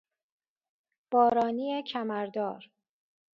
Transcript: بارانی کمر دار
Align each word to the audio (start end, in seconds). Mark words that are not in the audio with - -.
بارانی 1.11 1.83
کمر 1.83 2.25
دار 2.29 2.63